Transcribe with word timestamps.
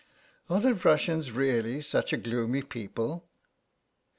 "Are 0.49 0.59
the 0.59 0.73
Russians 0.73 1.31
really 1.31 1.79
such 1.79 2.11
a 2.11 2.17
gloomy 2.17 2.63
people?" 2.63 3.23